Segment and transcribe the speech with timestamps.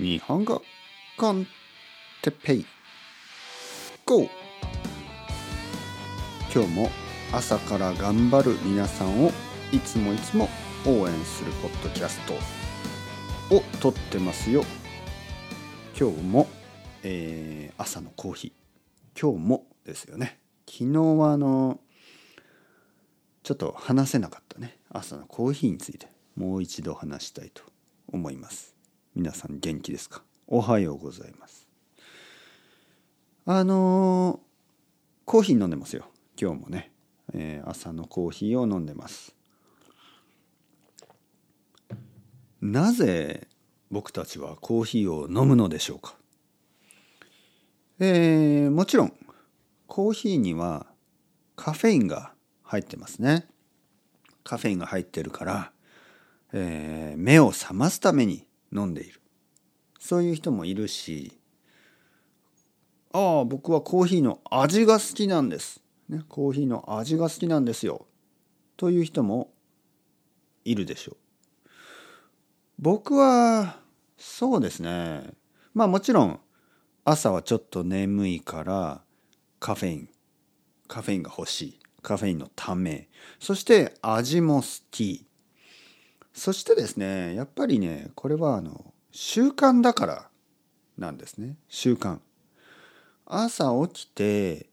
[0.00, 0.62] 日本語
[1.16, 1.44] コン
[2.22, 2.66] テペイ。
[4.06, 4.28] GO!
[6.54, 6.88] 今日も
[7.32, 9.32] 朝から頑張る皆さんを
[9.72, 10.48] いつもいつも
[10.86, 12.20] 応援するポッドキャス
[13.48, 14.62] トを撮ってますよ。
[15.98, 16.46] 今日も、
[17.02, 19.20] えー朝のコーヒー。
[19.20, 20.38] 今日もですよね。
[20.68, 21.80] 昨日はあの
[23.42, 24.78] ちょっと話せなかったね。
[24.90, 26.06] 朝のコーヒーについて
[26.36, 27.64] もう一度話したいと
[28.12, 28.77] 思います。
[29.18, 30.22] 皆さん元気ですか？
[30.46, 31.66] おはようございます。
[33.46, 34.38] あのー
[35.24, 36.04] コーヒー飲んでますよ。
[36.40, 36.92] 今日もね、
[37.34, 39.34] えー朝のコーヒーを飲んでます。
[42.60, 43.48] なぜ
[43.90, 46.14] 僕たちはコーヒーを飲むのでしょうか？
[47.98, 49.12] えーもちろん
[49.88, 50.86] コーヒーには
[51.56, 53.48] カフェインが入ってますね。
[54.44, 55.72] カフェインが入ってるから、
[56.52, 59.20] えー目を覚ますために飲んでいる。
[59.98, 61.38] そういう人もいるし
[63.12, 68.06] ああ僕はコーヒーの味が好きなんです、ね、コーヒーの味が好きなんですよ
[68.76, 69.50] という人も
[70.64, 71.16] いるでしょう。
[72.78, 73.80] 僕は
[74.16, 75.34] そうですね。
[75.74, 76.40] まあもちろん
[77.04, 79.00] 朝はちょっと眠いから
[79.58, 80.08] カフェイン
[80.86, 81.78] カフェインが欲しい。
[82.02, 83.08] カフェインのため。
[83.40, 85.27] そして味も好き。
[86.38, 90.28] そしてですねやっぱりねこれはあの習慣だから
[90.96, 91.56] なんですね。
[91.68, 92.18] 習慣。
[93.26, 94.66] 朝起きて、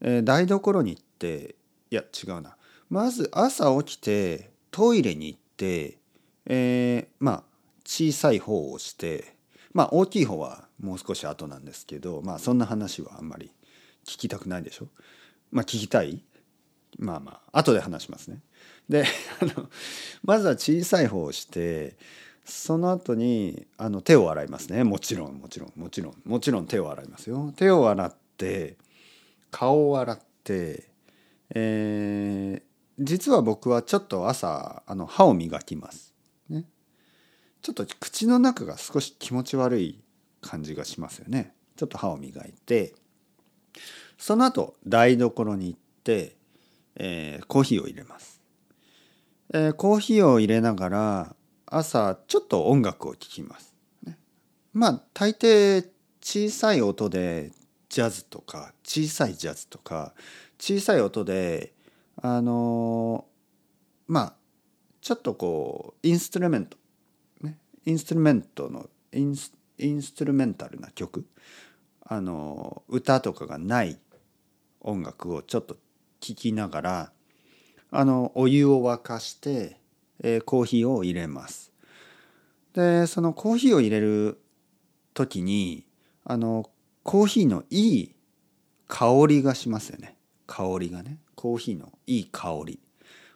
[0.00, 1.54] えー台所に行って
[1.90, 2.56] いや違うな。
[2.90, 5.98] まず朝起きてトイレに行って、
[6.46, 7.42] えーまあ
[7.84, 9.36] 小さい方をして
[9.72, 13.52] まあ大きい方はもう少し後なんですけどまあそんな話はあんまり
[14.04, 14.88] 聞きたくないでしょ。
[15.50, 16.24] まあ聞きたい。
[16.98, 18.40] まあまあ後で話しますね。
[18.88, 19.04] で
[19.40, 19.68] あの
[20.22, 21.96] まずは小さい方をして
[22.44, 24.84] その後にあの手を洗いますね。
[24.84, 27.52] もちろんもちろんもちろんもちろん手を洗いますよ。
[27.56, 28.76] 手を洗って
[29.50, 30.88] 顔を洗って、
[31.50, 36.14] えー実は僕はちょっと朝あの歯を磨きます、
[36.48, 36.64] ね、
[37.60, 40.00] ちょっと口の中が少し気持ち悪い
[40.40, 41.54] 感じがしますよね。
[41.76, 42.94] ちょっと歯を磨いて
[44.16, 46.36] その後台所に行って、
[46.94, 48.33] えーコーヒーを入れます。
[49.54, 53.72] えーコーヒーを入れながら朝ちょっと音楽を聴きます。
[54.04, 54.18] ね。
[54.72, 55.88] まあ大抵
[56.20, 57.52] 小さい音で
[57.88, 60.12] ジャズとか小さいジャズとか
[60.58, 61.72] 小さい音で
[62.20, 64.34] あのーまあ
[65.00, 66.76] ちょっとこうインストゥルメント、
[67.42, 67.56] ね、
[67.86, 71.28] インストゥルメントのインスインストゥルメンタルな曲。
[72.00, 74.00] あのー歌とかがない
[74.80, 75.76] 音楽をちょっと
[76.18, 77.12] 聴きながら
[77.96, 79.76] あのお湯を沸かして、
[80.20, 81.70] えーコーヒーを入れます。
[82.72, 84.40] でそのコーヒーを入れる
[85.14, 85.86] 時に
[86.24, 86.68] あの
[87.04, 88.16] コーヒーのいい
[88.88, 90.16] 香りがしますよね。
[90.48, 91.18] 香りがね。
[91.36, 92.80] コーヒーのいい香り。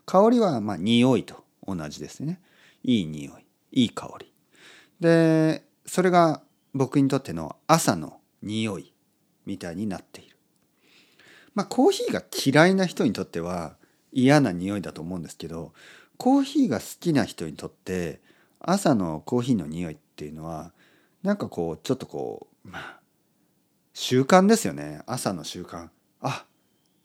[0.07, 2.41] 香りはまあ匂いと同じですね。
[2.83, 3.45] いい匂い。
[3.71, 4.33] いい香り。
[4.99, 6.43] でそれが
[6.75, 8.93] 僕にとっての朝の匂い
[9.47, 10.37] みたいになっている。
[11.55, 13.77] まあコーヒーが嫌いな人にとっては
[14.23, 15.73] 嫌な匂いだと思うんですけど
[16.17, 18.21] コーヒーが好きな人にとって
[18.61, 20.73] 朝のコーヒーの匂いっていうのは
[21.23, 23.01] なんかこうちょっとこうまあ
[23.95, 25.03] 習慣ですよね。
[25.07, 25.89] 朝の習慣。
[26.21, 26.47] あ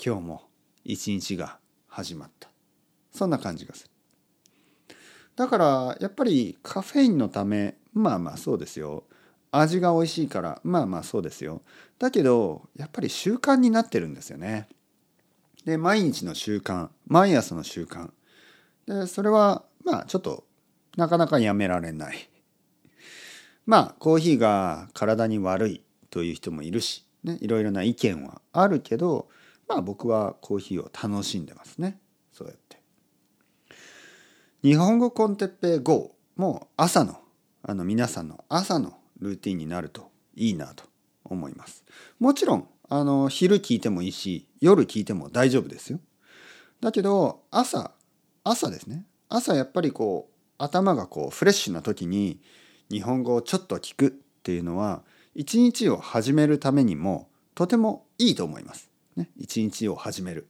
[0.03, 0.43] 今日も
[0.83, 1.57] 一日が
[1.87, 2.49] 始まった。
[3.11, 3.89] そんな感じがする。
[5.35, 9.05] だからやっぱりカフェインのためまあまあそうですよ。
[9.51, 11.63] 味が美味しいからまあまあそうですよ。
[11.97, 14.69] だけどやっぱり習慣になってるんですよね。
[15.65, 18.11] で毎日の習慣毎朝の習慣。
[18.85, 20.43] でそれはまあちょっと
[20.97, 22.29] なかなかやめられない。
[23.65, 29.29] まあコーヒーが体に悪いという人もいるし、ね、いろいろな意見はあるけど
[29.67, 31.99] まあ僕はコーヒーを楽しんでますね。
[32.33, 32.81] そうやって。
[34.61, 37.19] 日本語コンテッペイ GO も朝の
[37.61, 40.83] あの皆さんの朝のルーティンになるといいなと
[41.23, 41.85] 思います。
[42.19, 45.99] もちろんあの昼聞いてもいいし夜聞いても大丈夫ですよ。
[46.79, 47.89] だけど朝
[48.43, 49.07] 朝ですね。
[49.29, 52.39] 朝やっぱりこう頭がこうフレッシュな時に
[52.91, 54.09] 日本語をちょっと聞くっ
[54.43, 55.01] ていうのは
[55.33, 58.91] 一日を始めるためにもとてもいいと思います。
[59.15, 60.47] ね、一日を始める。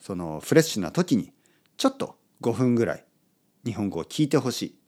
[0.00, 1.34] そのフレッシュな時に
[1.76, 3.04] ちょっと5分ぐらい
[3.66, 4.78] 日本語を聞いてほしい。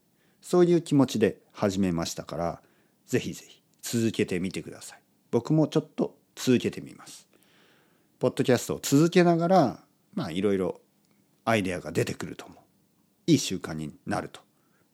[0.40, 2.62] そういう気持ちで始めましたから
[3.04, 5.00] ぜひぜひ続けてみてください。
[5.30, 7.28] 僕もちょっと続けてみます。
[8.18, 9.80] ポッドキャストを続けながら
[10.14, 10.80] まあいろいろ
[11.44, 12.58] アイデアが出てくると思う。
[13.26, 14.40] いい習慣になると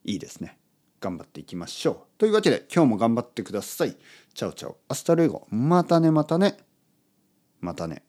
[0.03, 0.57] いいですね。
[0.99, 1.97] 頑張っていきましょう。
[2.17, 3.97] というわけで今日も頑張ってください。
[4.33, 5.47] Chao chao。Hasta luego。
[5.49, 6.57] またねまたね。
[7.59, 8.03] またね。